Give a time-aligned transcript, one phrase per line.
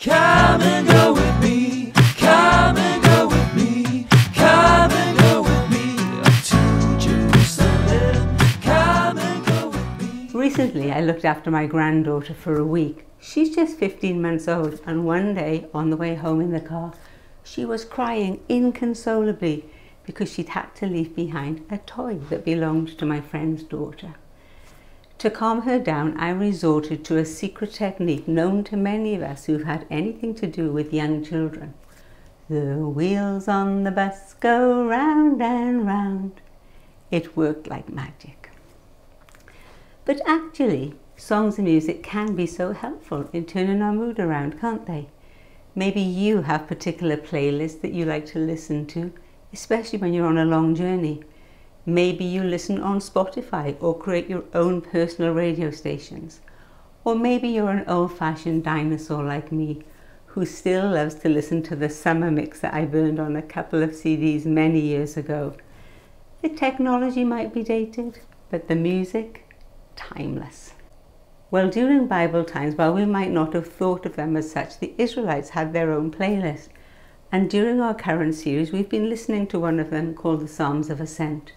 [0.00, 1.90] Come and go with me.
[2.18, 4.06] Come and go with me.
[4.32, 5.96] Come and go with me
[6.44, 8.38] to Jerusalem.
[8.62, 10.30] Come and go with me.
[10.32, 13.06] Recently, I looked after my granddaughter for a week.
[13.18, 16.92] She's just 15 months old, and one day on the way home in the car,
[17.42, 19.68] she was crying inconsolably
[20.06, 24.14] because she'd had to leave behind a toy that belonged to my friend's daughter.
[25.18, 29.46] To calm her down, I resorted to a secret technique known to many of us
[29.46, 31.74] who've had anything to do with young children.
[32.48, 36.40] The wheels on the bus go round and round.
[37.10, 38.50] It worked like magic.
[40.04, 44.86] But actually, songs and music can be so helpful in turning our mood around, can't
[44.86, 45.08] they?
[45.74, 49.12] Maybe you have particular playlists that you like to listen to,
[49.52, 51.24] especially when you're on a long journey.
[51.88, 56.40] Maybe you listen on Spotify or create your own personal radio stations.
[57.02, 59.84] Or maybe you're an old fashioned dinosaur like me
[60.26, 63.82] who still loves to listen to the summer mix that I burned on a couple
[63.82, 65.54] of CDs many years ago.
[66.42, 69.48] The technology might be dated, but the music,
[69.96, 70.74] timeless.
[71.50, 74.92] Well, during Bible times, while we might not have thought of them as such, the
[74.98, 76.68] Israelites had their own playlist.
[77.32, 80.90] And during our current series, we've been listening to one of them called the Psalms
[80.90, 81.52] of Ascent.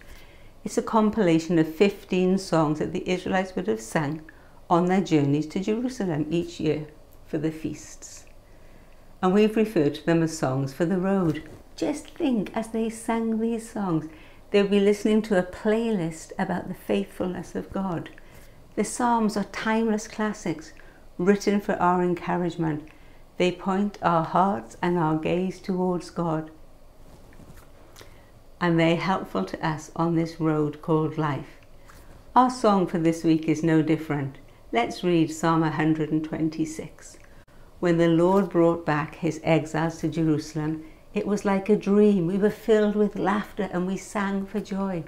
[0.64, 4.22] It's a compilation of 15 songs that the Israelites would have sung
[4.70, 6.86] on their journeys to Jerusalem each year
[7.26, 8.26] for the feasts.
[9.24, 11.50] And we've referred to them as songs for the road.
[11.76, 14.08] Just think as they sang these songs,
[14.52, 18.12] they'll be listening to a playlist about the faithfulness of God.
[18.76, 20.74] The Psalms are timeless classics
[21.18, 22.88] written for our encouragement.
[23.38, 26.52] They point our hearts and our gaze towards God
[28.62, 31.58] and they're helpful to us on this road called life.
[32.36, 34.38] Our song for this week is no different.
[34.72, 37.18] Let's read Psalm 126.
[37.80, 42.28] When the Lord brought back his exiles to Jerusalem, it was like a dream.
[42.28, 45.06] We were filled with laughter and we sang for joy.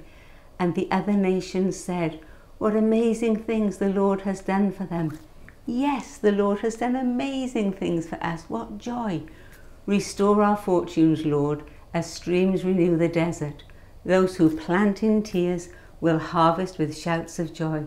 [0.57, 2.19] And the other nations said,
[2.57, 5.19] What amazing things the Lord has done for them.
[5.67, 8.45] Yes, the Lord has done amazing things for us.
[8.47, 9.21] What joy!
[9.85, 13.63] Restore our fortunes, Lord as streams renew the desert.
[14.05, 15.69] Those who plant in tears
[16.01, 17.85] will harvest with shouts of joy.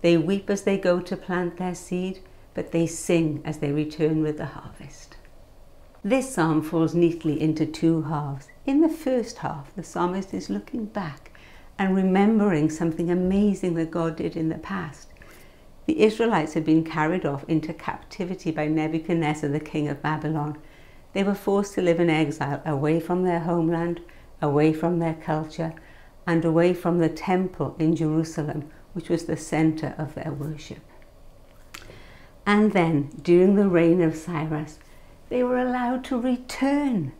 [0.00, 2.20] They weep as they go to plant their seed,
[2.54, 5.16] but they sing as they return with the harvest.
[6.04, 8.48] This psalm falls neatly into two halves.
[8.66, 11.30] In the first half, the psalmist is looking back
[11.78, 15.08] and remembering something amazing that God did in the past.
[15.86, 20.58] The Israelites had been carried off into captivity by Nebuchadnezzar, the king of Babylon,
[21.12, 24.00] they were forced to live in exile away from their homeland,
[24.40, 25.74] away from their culture,
[26.26, 30.80] and away from the temple in Jerusalem, which was the center of their worship.
[32.46, 34.78] And then, during the reign of Cyrus,
[35.28, 37.12] they were allowed to return.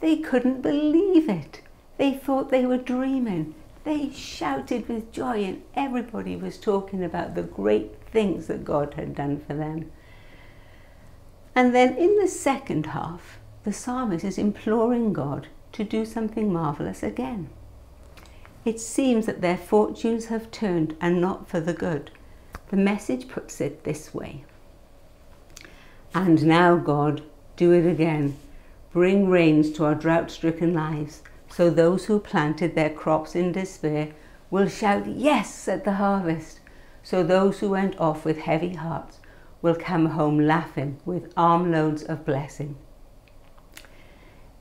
[0.00, 1.60] They couldn't believe it.
[1.98, 3.54] They thought they were dreaming.
[3.84, 9.14] They shouted with joy, and everybody was talking about the great things that God had
[9.14, 9.90] done for them.
[11.54, 17.02] And then in the second half, the psalmist is imploring God to do something marvelous
[17.02, 17.50] again.
[18.64, 22.10] It seems that their fortunes have turned and not for the good.
[22.68, 24.44] The message puts it this way
[26.14, 27.22] And now, God,
[27.56, 28.36] do it again.
[28.92, 34.12] Bring rains to our drought stricken lives, so those who planted their crops in despair
[34.50, 36.60] will shout yes at the harvest.
[37.02, 39.18] So those who went off with heavy hearts
[39.62, 42.76] will come home laughing with armloads of blessing.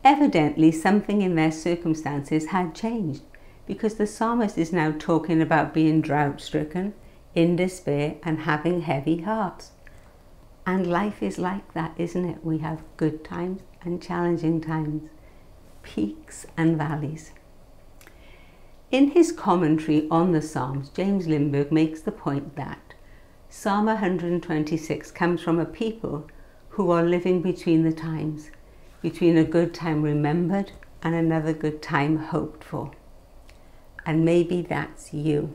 [0.04, 3.24] Evidently, something in their circumstances had changed
[3.66, 6.94] because the psalmist is now talking about being drought stricken,
[7.36, 9.72] in despair, and having heavy hearts.
[10.66, 12.44] And life is like that, isn't it?
[12.44, 15.10] We have good times and challenging times,
[15.84, 17.32] peaks and valleys.
[18.92, 22.91] In his commentary on the Psalms, James Limburg makes the point that
[23.54, 26.26] Psalm 126 comes from a people
[26.70, 28.50] who are living between the times,
[29.02, 30.72] between a good time remembered
[31.03, 32.94] and another good time hoped for.
[34.06, 35.52] And maybe that's you.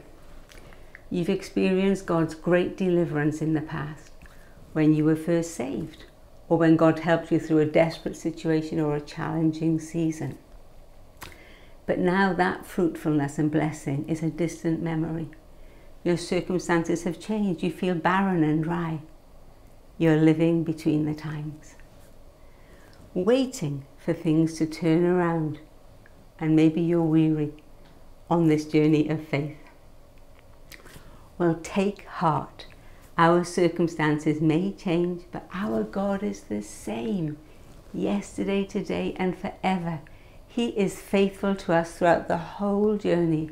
[1.08, 4.12] You've experienced God's great deliverance in the past
[4.74, 6.04] when you were first saved,
[6.50, 10.36] or when God helped you through a desperate situation or a challenging season.
[11.86, 15.30] But now that fruitfulness and blessing is a distant memory.
[16.06, 17.64] Your circumstances have changed.
[17.64, 19.00] You feel barren and dry.
[19.98, 21.74] You're living between the times,
[23.12, 25.58] waiting for things to turn around.
[26.38, 27.54] And maybe you're weary
[28.30, 29.58] on this journey of faith.
[31.38, 32.66] Well, take heart
[33.18, 37.38] Our circumstances may change, but our God is the same
[37.94, 40.00] yesterday, today, and forever.
[40.46, 43.50] He is faithful to us throughout the whole journey.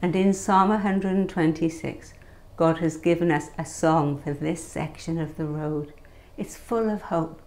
[0.00, 2.14] And in Psalm 126,
[2.56, 5.92] God has given us a song for this section of the road.
[6.36, 7.42] It's full of hope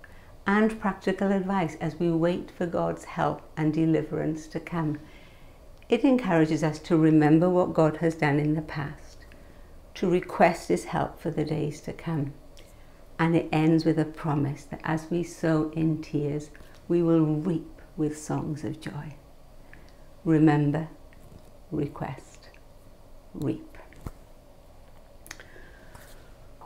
[0.45, 4.99] and practical advice as we wait for God's help and deliverance to come.
[5.87, 9.25] It encourages us to remember what God has done in the past,
[9.95, 12.33] to request His help for the days to come.
[13.19, 16.49] And it ends with a promise that as we sow in tears,
[16.87, 19.15] we will reap with songs of joy.
[20.25, 20.87] Remember,
[21.71, 22.30] request,
[23.33, 23.77] reap.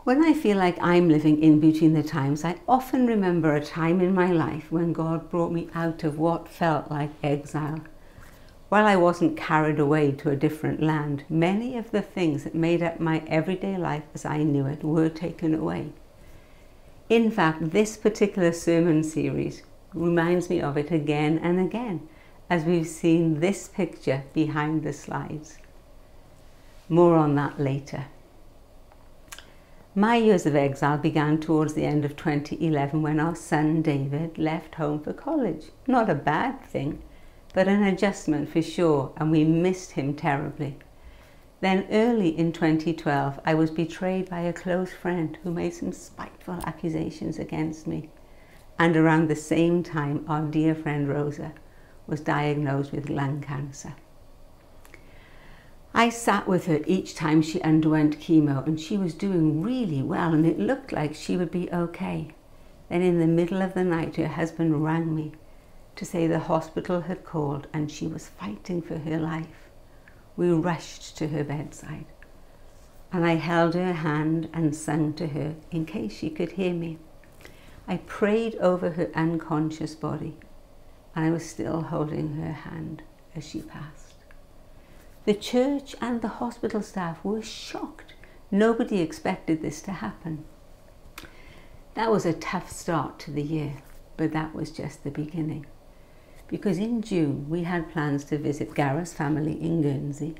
[0.04, 4.02] When I feel like I'm living in between the times, I often remember a time
[4.02, 7.80] in my life when God brought me out of what felt like exile.
[8.70, 12.84] While I wasn't carried away to a different land, many of the things that made
[12.84, 15.92] up my everyday life as I knew it were taken away.
[17.10, 19.64] In fact, this particular sermon series
[19.94, 22.08] reminds me of it again and again
[22.50, 25.58] as we've seen this picture behind the slides.
[26.88, 28.06] More on that later.
[29.96, 34.76] My years of exile began towards the end of 2011 when our son David left
[34.76, 35.72] home for college.
[35.88, 37.02] Not a bad thing,
[37.54, 40.78] but an adjustment for sure, and we missed him terribly.
[41.62, 46.60] Then, early in 2012, I was betrayed by a close friend who made some spiteful
[46.66, 48.10] accusations against me.
[48.78, 51.54] And around the same time, our dear friend Rosa
[52.06, 53.96] was diagnosed with lung cancer.
[55.98, 60.34] I sat with her each time she underwent chemo and she was doing really well
[60.34, 62.32] and it looked like she would be okay.
[62.90, 65.32] Then in the middle of the night her husband rang me
[65.96, 69.70] to say the hospital had called and she was fighting for her life.
[70.36, 72.08] We rushed to her bedside
[73.14, 76.98] and I held her hand and sung to her in case she could hear me.
[77.88, 80.36] I prayed over her unconscious body
[81.16, 83.02] and I was still holding her hand
[83.34, 84.15] as she passed.
[85.26, 88.14] The church and the hospital staff were shocked.
[88.52, 90.46] Nobody expected this to happen.
[91.96, 93.78] That was a tough start to the year,
[94.18, 95.66] but that was just the beginning.
[96.48, 100.36] Because in June we had plans to visit Gareth's family in Guernsey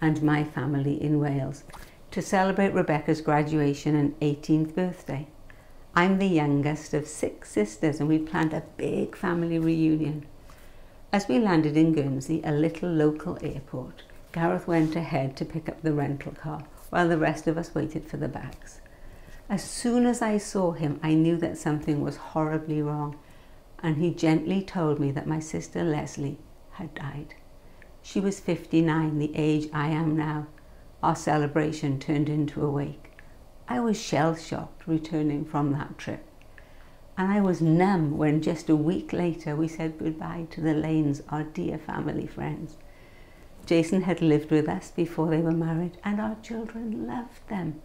[0.00, 1.62] and my family in Wales
[2.10, 5.28] to celebrate Rebecca's graduation and 18th birthday.
[5.94, 10.26] I'm the youngest of six sisters and we planned a big family reunion.
[11.12, 14.02] As we landed in Guernsey, a little local airport,
[14.34, 18.04] Gareth went ahead to pick up the rental car while the rest of us waited
[18.04, 18.80] for the bags.
[19.48, 23.16] As soon as I saw him, I knew that something was horribly wrong,
[23.80, 26.40] and he gently told me that my sister Leslie
[26.72, 27.36] had died.
[28.02, 30.48] She was 59, the age I am now.
[31.00, 33.12] Our celebration turned into a wake.
[33.68, 36.26] I was shell shocked returning from that trip.
[37.16, 41.22] And I was numb when just a week later we said goodbye to the Lanes,
[41.28, 42.78] our dear family friends.
[43.66, 47.80] Jason had lived with us before they were married, and our children loved them.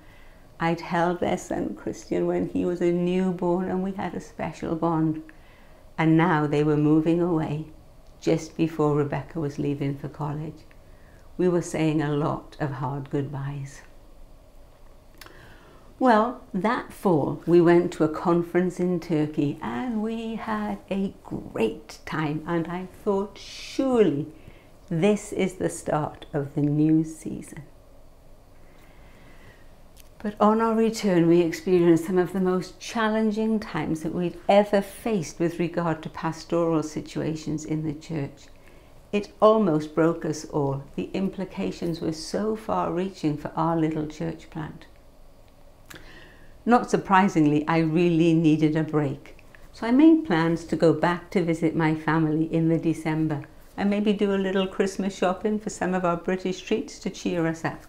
[0.59, 4.75] I'd held their son Christian when he was a newborn, and we had a special
[4.75, 5.23] bond.
[5.97, 7.67] And now they were moving away
[8.19, 10.65] just before Rebecca was leaving for college.
[11.37, 13.81] We were saying a lot of hard goodbyes.
[15.97, 21.99] Well, that fall we went to a conference in Turkey and we had a great
[22.06, 22.44] time.
[22.47, 24.27] And I thought, surely
[24.89, 27.63] this is the start of the new season.
[30.21, 34.81] But on our return, we experienced some of the most challenging times that we've ever
[34.81, 38.47] faced with regard to pastoral situations in the church.
[39.11, 40.83] It almost broke us all.
[40.95, 44.87] The implications were so far reaching for our little church plant.
[46.65, 49.37] Not surprisingly, I really needed a break.
[49.71, 53.45] So I made plans to go back to visit my family in the December
[53.80, 57.48] and maybe do a little Christmas shopping for some of our British treats to cheer
[57.48, 57.86] us up.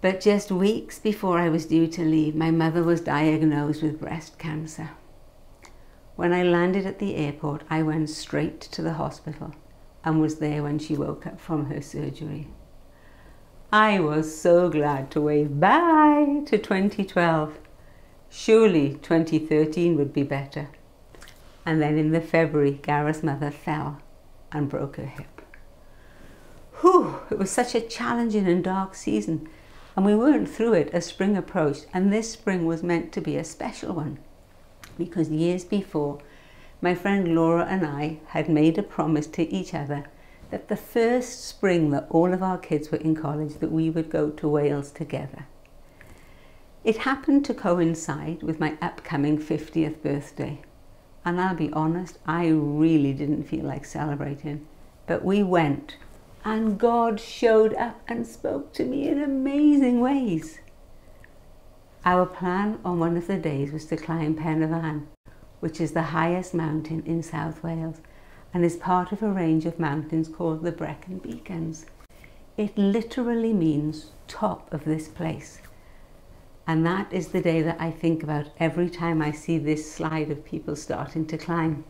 [0.00, 4.38] But just weeks before I was due to leave, my mother was diagnosed with breast
[4.38, 4.90] cancer.
[6.14, 9.52] When I landed at the airport, I went straight to the hospital
[10.04, 12.46] and was there when she woke up from her surgery.
[13.72, 17.58] I was so glad to wave bye to 2012.
[18.30, 20.68] Surely 2013 would be better
[21.66, 24.00] and then in the February, Gareth's mother fell
[24.52, 25.42] and broke her hip.
[26.80, 29.48] Whew, it was such a challenging and dark season,
[29.96, 33.36] and we weren't through it as spring approached, and this spring was meant to be
[33.36, 34.18] a special one,
[34.96, 36.20] because years before,
[36.80, 40.04] my friend Laura and I had made a promise to each other
[40.50, 44.10] that the first spring that all of our kids were in college that we would
[44.10, 45.46] go to Wales together.
[46.84, 50.62] It happened to coincide with my upcoming 50th birthday.
[51.26, 54.64] And I'll be honest, I really didn't feel like celebrating.
[55.08, 55.96] But we went,
[56.44, 60.60] and God showed up and spoke to me in amazing ways.
[62.04, 65.08] Our plan on one of the days was to climb Pen y Fan,
[65.58, 68.00] which is the highest mountain in South Wales
[68.54, 71.86] and is part of a range of mountains called the Brecon Beacons.
[72.56, 75.60] It literally means top of this place.
[76.66, 80.30] And that is the day that I think about every time I see this slide
[80.30, 81.84] of people starting to climb.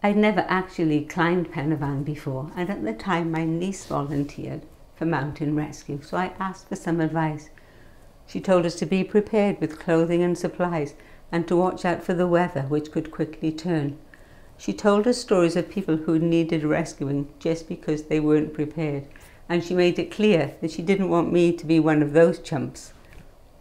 [0.00, 4.62] I'd never actually climbed Pen y Fan before, and at the time my niece volunteered
[4.94, 7.50] for mountain rescue, so I asked for some advice.
[8.26, 10.94] She told us to be prepared with clothing and supplies
[11.32, 13.98] and to watch out for the weather, which could quickly turn.
[14.56, 19.06] She told us stories of people who needed rescuing just because they weren't prepared,
[19.48, 22.38] and she made it clear that she didn't want me to be one of those
[22.38, 22.92] chumps.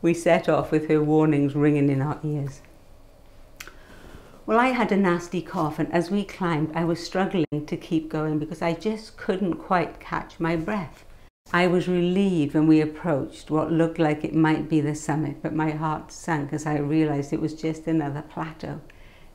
[0.01, 2.62] We set off with her warnings ringing in our ears.
[4.48, 8.10] Well, I had a nasty cough, and as we climbed, I was struggling to keep
[8.10, 11.05] going because I just couldn't quite catch my breath.
[11.53, 15.53] I was relieved when we approached what looked like it might be the summit, but
[15.53, 18.81] my heart sank as I realized it was just another plateau.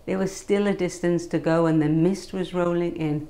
[0.06, 3.28] There was still a distance to go, and the mist was rolling in.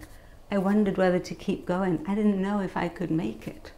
[0.50, 2.02] I wondered whether to keep going.
[2.08, 3.72] I didn't know if I could make it.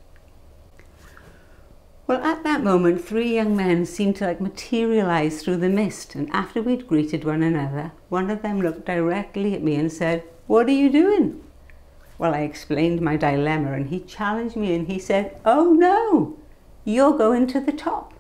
[2.09, 6.31] Well, at that moment, three young men seemed to like materialize through the mist, and
[6.31, 10.69] after we'd greeted one another, one of them looked directly at me and said, What
[10.69, 11.45] are you doing?
[12.17, 16.39] Well, I explained my dilemma, and he challenged me and he said, Oh no,
[16.83, 18.15] you're going to the top.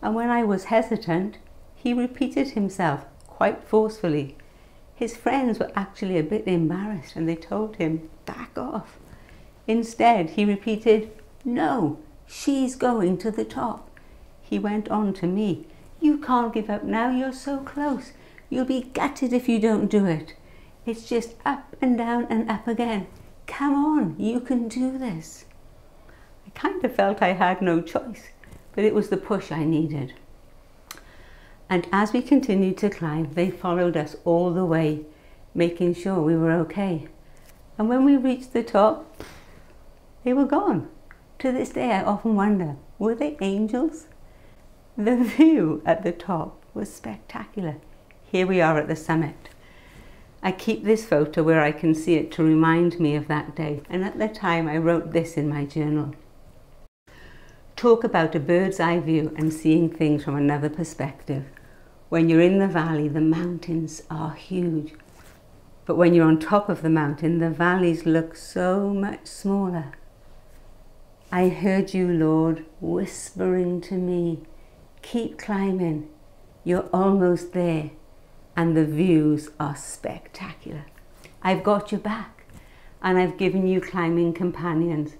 [0.00, 1.36] And when I was hesitant,
[1.74, 4.38] he repeated himself quite forcefully.
[4.94, 8.98] His friends were actually a bit embarrassed and they told him, Back off.
[9.66, 11.10] Instead, he repeated,
[11.44, 11.98] No,
[12.32, 13.90] She's going to the top.
[14.40, 15.66] He went on to me.
[16.00, 18.12] You can't give up now, you're so close.
[18.48, 20.34] You'll be gutted if you don't do it.
[20.86, 23.08] It's just up and down and up again.
[23.48, 25.44] Come on, you can do this.
[26.46, 28.28] I kind of felt I had no choice,
[28.76, 30.14] but it was the push I needed.
[31.68, 35.04] And as we continued to climb, they followed us all the way,
[35.52, 37.08] making sure we were okay.
[37.76, 39.20] And when we reached the top,
[40.22, 40.88] they were gone.
[41.40, 44.08] To this day, I often wonder were they angels?
[44.98, 47.76] The view at the top was spectacular.
[48.30, 49.48] Here we are at the summit.
[50.42, 53.80] I keep this photo where I can see it to remind me of that day,
[53.88, 56.14] and at the time I wrote this in my journal.
[57.74, 61.46] Talk about a bird's eye view and seeing things from another perspective.
[62.10, 64.92] When you're in the valley, the mountains are huge.
[65.86, 69.94] But when you're on top of the mountain, the valleys look so much smaller.
[71.32, 74.40] I heard you, Lord, whispering to me,
[75.00, 76.08] keep climbing,
[76.64, 77.92] you're almost there,
[78.56, 80.86] and the views are spectacular.
[81.40, 82.46] I've got your back,
[83.00, 85.12] and I've given you climbing companions,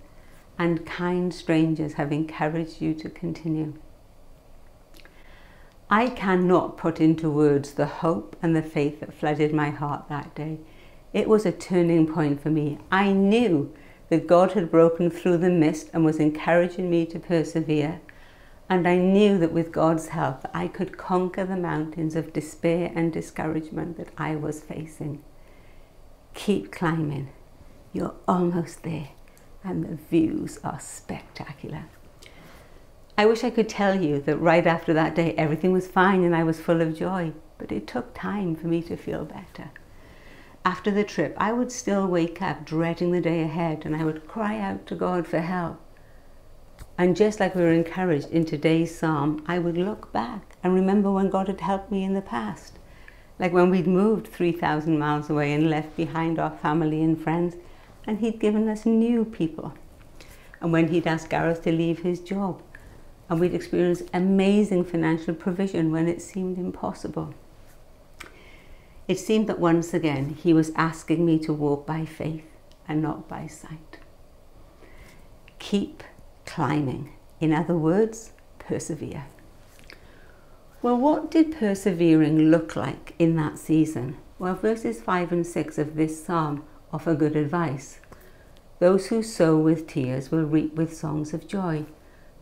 [0.59, 3.75] and kind strangers have encouraged you to continue.
[5.89, 10.35] I cannot put into words the hope and the faith that flooded my heart that
[10.35, 10.59] day.
[11.13, 12.79] It was a turning point for me.
[12.91, 13.73] I knew
[14.11, 18.01] that God had broken through the mist and was encouraging me to persevere.
[18.69, 23.13] And I knew that with God's help, I could conquer the mountains of despair and
[23.13, 25.23] discouragement that I was facing.
[26.35, 27.31] Keep climbing.
[27.93, 29.11] You're almost there,
[29.65, 31.85] and the views are spectacular.
[33.17, 36.35] I wish I could tell you that right after that day, everything was fine and
[36.35, 39.71] I was full of joy, but it took time for me to feel better
[40.65, 44.29] after the trip, I would still wake up dreading the day ahead and I would
[44.29, 45.81] cry out to God for help.
[46.99, 51.11] And just like we were encouraged in today's psalm, I would look back and remember
[51.11, 52.79] when God had helped me in the past.
[53.39, 57.57] Like when we'd moved 3,000 miles away and left behind our family and friends,
[58.07, 59.73] and He'd given us new people.
[60.61, 62.63] And when He'd asked Gareth to leave his job,
[63.31, 67.33] and we'd experienced amazing financial provision when it seemed impossible.
[69.11, 72.45] It seemed that once again he was asking me to walk by faith
[72.87, 73.99] and not by sight.
[75.59, 76.05] Keep
[76.47, 77.13] climbing.
[77.41, 79.25] In other words, persevere.
[80.81, 84.17] Well, what did persevering look like in that season?
[84.39, 86.63] Well, verses 5 and 6 of this psalm
[86.93, 87.99] offer good advice.
[88.79, 91.85] Those who sow with tears will reap with songs of joy.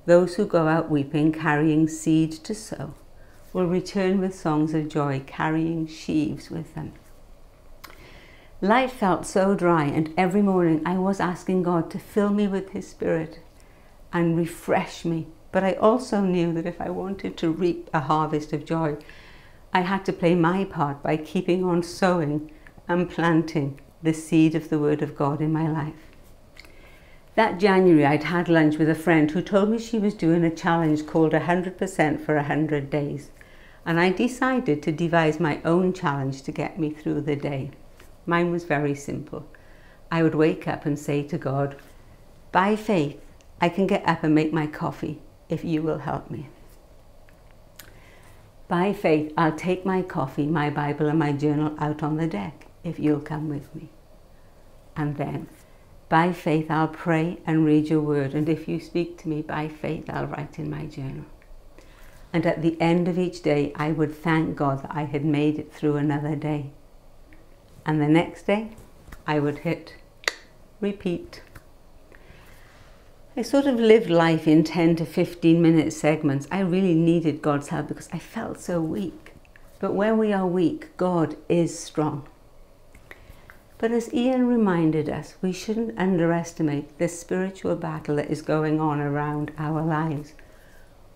[0.05, 2.93] Those who go out weeping, carrying seed to sow,
[3.59, 6.93] will return with songs of joy, carrying sheaves with them.
[8.61, 12.71] Life felt so dry, and every morning I was asking God to fill me with
[12.71, 13.41] His Spirit
[14.13, 18.53] and refresh me But I also knew that if I wanted to reap a harvest
[18.53, 18.97] of joy,
[19.73, 22.53] I had to play my part by keeping on sowing
[22.87, 26.13] and planting the seed of the Word of God in my life.
[27.35, 30.55] That January, I'd had lunch with a friend who told me she was doing a
[30.55, 33.31] challenge called 100% for 100 days.
[33.89, 37.71] And I decided to devise my own challenge to get me through the day.
[38.27, 39.49] Mine was very simple.
[40.13, 41.75] I would wake up and say to God,
[42.53, 43.19] By faith,
[43.63, 46.51] I can get up and make my coffee if you will help me.
[48.69, 52.67] By faith, I'll take my coffee, my Bible, and my journal out on the deck
[52.85, 53.89] if you'll come with me.
[54.97, 55.49] And then,
[56.11, 59.69] by faith, I'll pray and read your word, and if you speak to me, by
[59.69, 61.25] faith, I'll write in my journal.
[62.33, 65.59] And at the end of each day, I would thank God that I had made
[65.59, 66.71] it through another day.
[67.87, 68.77] And the next day,
[69.27, 69.95] I would hit
[70.81, 71.43] repeat.
[73.37, 76.49] I sort of lived life in 10 to 15 minute segments.
[76.51, 79.33] I really needed God's help because I felt so weak.
[79.81, 82.27] But when we are weak, God is strong.
[83.79, 89.01] But as Ian reminded us, we shouldn't underestimate the spiritual battle that is going on
[89.01, 90.35] around our lives.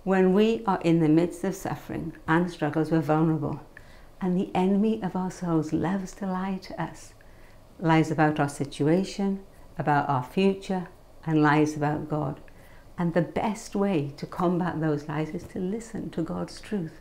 [0.05, 3.61] When we are in the midst of suffering and struggles, we're vulnerable.
[4.21, 7.15] And the enemy of our souls loves to lie to us.
[7.79, 9.45] Lies about our situation,
[9.79, 10.89] about our future,
[11.25, 12.41] and lies about God.
[12.99, 16.99] And the best way to combat those lies is to listen to God's truth.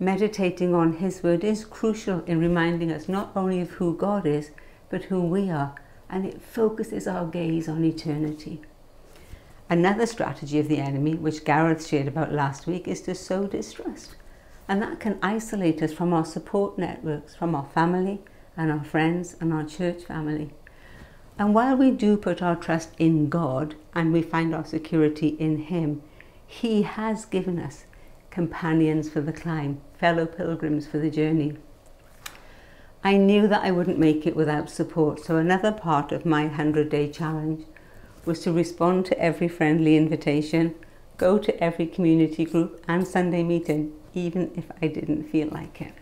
[0.00, 4.50] Meditating on His Word is crucial in reminding us not only of who God is,
[4.88, 5.74] but who we are,
[6.08, 8.62] and it focuses our gaze on eternity.
[9.70, 14.16] Another strategy of the enemy, which Gareth shared about last week, is to sow distrust.
[14.68, 18.20] And that can isolate us from our support networks, from our family
[18.56, 20.50] and our friends and our church family.
[21.38, 25.58] And while we do put our trust in God and we find our security in
[25.58, 26.02] Him,
[26.46, 27.84] He has given us
[28.30, 31.56] companions for the climb, fellow pilgrims for the journey.
[33.02, 36.88] I knew that I wouldn't make it without support, so another part of my 100
[36.88, 37.64] day challenge
[38.26, 40.74] was to respond to every friendly invitation,
[41.16, 45.94] go to every community group and Sunday meeting, even if I didn't feel like it.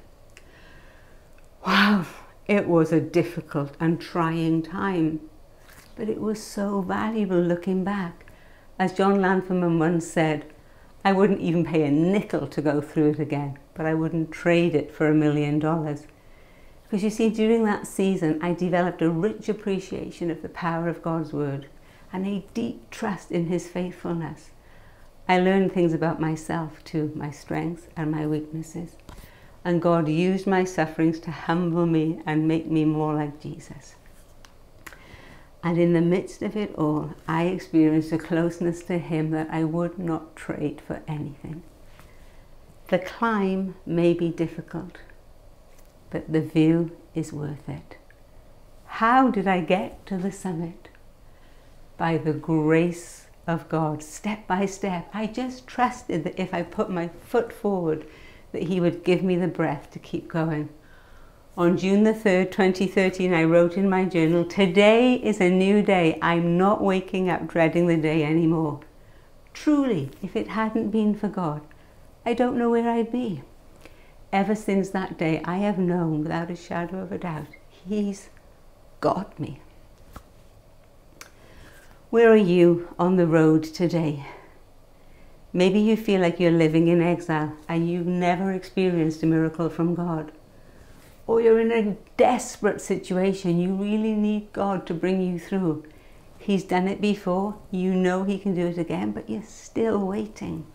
[1.66, 2.06] Wow,
[2.46, 5.20] it was a difficult and trying time,
[5.96, 8.26] but it was so valuable looking back.
[8.78, 10.46] As John Lanfeman once said,
[11.04, 14.74] I wouldn't even pay a nickel to go through it again, but I wouldn't trade
[14.74, 16.06] it for a million dollars.
[16.85, 21.02] Because you see, during that season, I developed a rich appreciation of the power of
[21.02, 21.66] God's Word
[22.12, 24.51] and a deep trust in His faithfulness.
[25.29, 28.96] I learned things about myself too, my strengths and my weaknesses.
[29.64, 33.94] And God used my sufferings to humble me and make me more like Jesus.
[35.62, 39.62] And in the midst of it all, I experienced a closeness to Him that I
[39.62, 41.62] would not trade for anything.
[42.88, 44.98] The climb may be difficult,
[46.11, 47.96] but the view is worth it.
[48.87, 50.88] How did I get to the summit?
[51.96, 55.09] By the grace of God, step by step.
[55.12, 58.07] I just trusted that if I put my foot forward,
[58.52, 60.68] that He would give me the breath to keep going.
[61.57, 66.18] On June the 3rd, 2013, I wrote in my journal, Today is a new day.
[66.22, 68.81] I'm not waking up dreading the day anymore.
[69.52, 71.61] Truly, if it hadn't been for God,
[72.24, 73.42] I don't know where I'd be.
[74.33, 78.31] Ever since that day, I have known without a shadow of a doubt, He's
[79.00, 79.61] got me.
[82.12, 84.27] Where are you on the road today?
[85.51, 89.94] Maybe you feel like you're living in exile and you've never experienced a miracle from
[89.94, 90.31] God.
[91.27, 95.87] Or you're in a desperate situation, you really need God to bring you through.
[96.37, 100.66] He's done it before, you know He can do it again, but you're still waiting.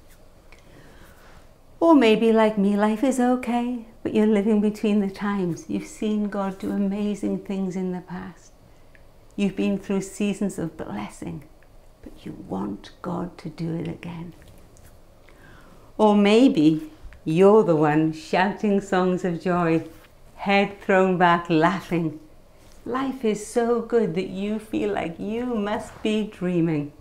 [1.79, 5.65] Or maybe, like me, life is okay, but you're living between the times.
[5.67, 8.46] You've seen God do amazing things in the past.
[9.37, 11.43] You've been through seasons of blessing,
[12.01, 14.33] but you want God to do it again.
[15.95, 16.89] Or maybe
[17.23, 19.83] you're the one shouting songs of joy,
[20.37, 22.19] head thrown back, laughing.
[22.83, 26.91] Life is so good that you feel like you must be dreaming.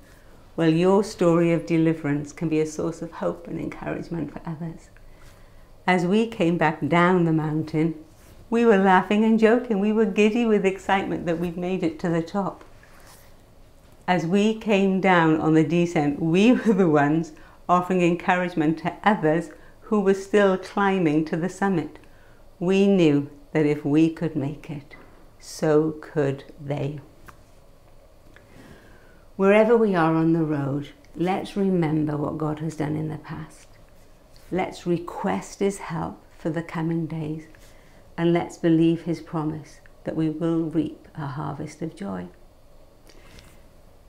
[0.56, 4.90] Well, your story of deliverance can be a source of hope and encouragement for others.
[5.86, 7.94] As we came back down the mountain,
[8.50, 9.80] we were laughing and joking.
[9.80, 12.64] We were giddy with excitement that we'd made it to the top.
[14.08, 17.32] As we came down on the descent, we were the ones
[17.68, 19.50] offering encouragement to others
[19.82, 21.98] who were still climbing to the summit.
[22.58, 24.96] We knew that if we could make it,
[25.38, 27.00] so could they.
[29.36, 33.68] Wherever we are on the road, Let's remember what God has done in the past.
[34.50, 37.46] Let's request His help for the coming days.
[38.16, 42.28] And let's believe His promise that we will reap a harvest of joy.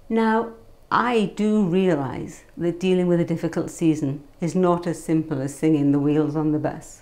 [0.10, 0.54] Now,
[0.89, 5.91] I do realise that dealing with a difficult season is not as simple as singing
[5.91, 7.02] the wheels on the bus.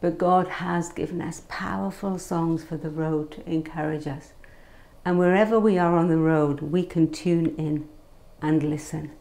[0.00, 4.32] But God has given us powerful songs for the road to encourage us.
[5.04, 7.88] And wherever we are on the road, we can tune in
[8.42, 9.12] and listen.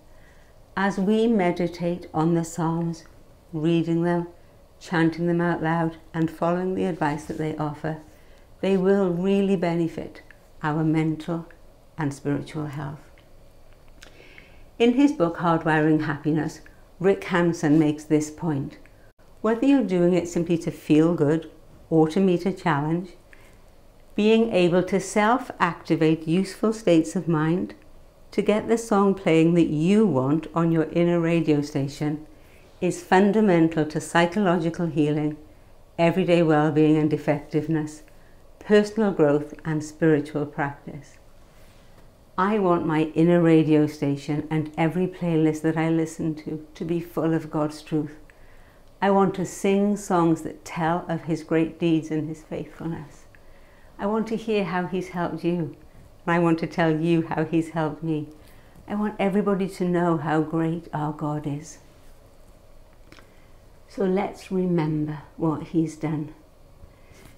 [0.75, 3.05] As we meditate on the Psalms,
[3.51, 4.27] reading them,
[4.83, 8.01] chanting them out loud, and following the advice that they offer,
[8.59, 10.21] they will really benefit
[10.61, 11.47] our mental
[11.97, 12.99] and spiritual health.
[14.77, 16.59] In his book Hardwiring Happiness,
[16.99, 18.77] Rick Hanson makes this point.
[19.39, 21.49] Whether you're doing it simply to feel good
[21.89, 23.11] or to meet a challenge,
[24.15, 27.73] being able to self activate useful states of mind,
[28.31, 32.25] to get the song playing that you want on your inner radio station,
[32.83, 35.37] is fundamental to psychological healing,
[35.97, 38.03] everyday well being and effectiveness,
[38.59, 41.13] personal growth, and spiritual practice.
[42.37, 46.99] I want my inner radio station and every playlist that I listen to to be
[46.99, 48.17] full of God's truth.
[49.01, 53.23] I want to sing songs that tell of His great deeds and His faithfulness.
[53.97, 55.77] I want to hear how He's helped you.
[56.25, 58.27] And I want to tell you how He's helped me.
[58.89, 61.77] I want everybody to know how great our God is.
[63.95, 66.33] So let's remember what He's done.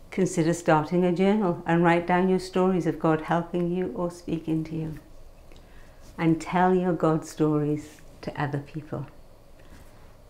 [0.09, 4.63] Consider starting a journal and write down your stories of God helping you or speaking
[4.65, 4.99] to you.
[6.17, 9.05] And tell your God stories to other people.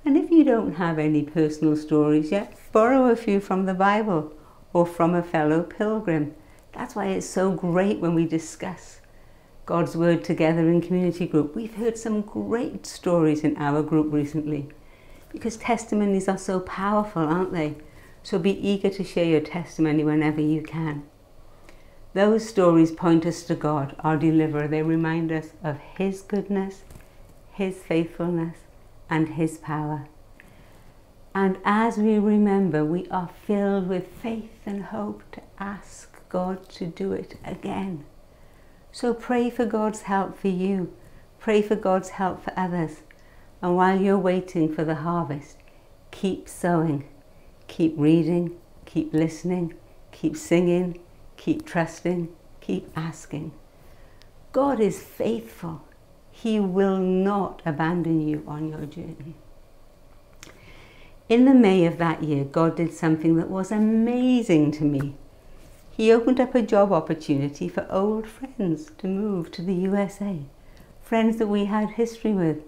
[0.04, 4.34] And if you don't have any personal stories yet, borrow a few from the Bible
[4.74, 6.34] or from a fellow pilgrim.
[6.72, 9.00] That's why it's so great when we discuss
[9.68, 11.56] God's Word together in community group.
[11.56, 14.70] We've heard some great stories in our group recently
[15.36, 17.76] because testimonies are so powerful, aren't they?
[18.24, 21.04] So be eager to share your testimony whenever you can.
[22.14, 24.68] Those stories point us to God, our deliverer.
[24.68, 26.84] They remind us of His goodness,
[27.52, 28.58] His faithfulness,
[29.10, 30.08] and His power.
[31.36, 36.86] And as we remember, we are filled with faith and hope to ask God to
[36.86, 38.06] do it again.
[38.92, 40.94] So pray for God's help for you.
[41.38, 43.02] Pray for God's help for others.
[43.62, 45.58] And while you're waiting for the harvest,
[46.12, 47.06] keep sowing,
[47.68, 49.74] keep reading, keep listening,
[50.12, 51.00] keep singing,
[51.38, 52.30] keep trusting,
[52.62, 53.52] keep asking.
[54.52, 55.84] God is faithful.
[56.32, 59.36] He will not abandon you on your journey.
[61.28, 65.16] In the May of that year, God did something that was amazing to me.
[65.90, 70.42] He opened up a job opportunity for old friends to move to the USA,
[71.02, 72.60] friends that we had history with.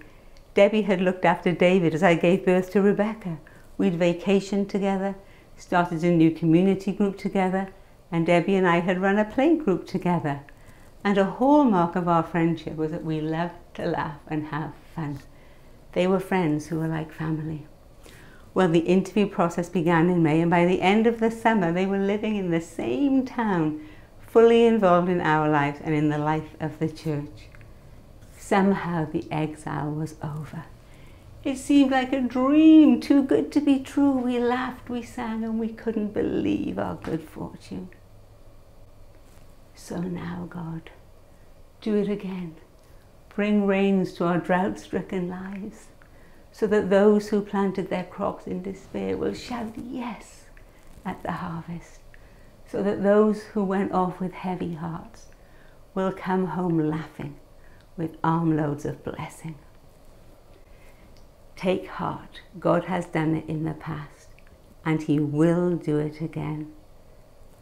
[0.57, 3.37] Debbie had looked after David as I gave birth to Rebecca.
[3.77, 5.13] We'd vacationed together,
[5.55, 7.69] started a new community group together,
[8.11, 10.39] and Debbie and I had run a play group together.
[11.03, 15.19] And a hallmark of our friendship was that we loved to laugh and have fun.
[15.91, 17.67] They were friends who were like family.
[18.55, 21.85] Well, the interview process began in May, and by the end of the summer, they
[21.85, 23.79] were living in the same town,
[24.19, 27.49] fully involved in our lives and in the life of the church.
[28.47, 30.63] Somehow the exile was over.
[31.43, 34.11] It seemed like a dream, too good to be true.
[34.11, 37.89] We laughed, we sang, and we couldn't believe our good fortune.
[39.75, 40.91] So now, God,
[41.81, 42.55] do it again.
[43.35, 45.87] Bring rains to our drought stricken lives,
[46.53, 50.45] so that those who planted their crops in despair will shout yes
[51.03, 51.99] at the harvest,
[52.65, 55.25] so that those who went off with heavy hearts
[55.93, 57.35] will come home laughing
[57.97, 59.55] with armloads of blessing.
[61.55, 64.29] Take heart, God has done it in the past,
[64.85, 66.71] and He will do it again.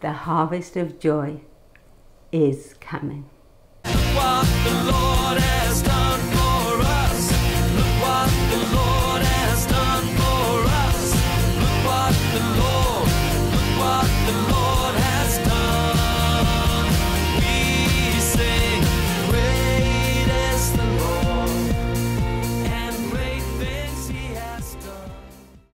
[0.02, 1.42] The harvest of joy
[2.32, 3.30] is coming.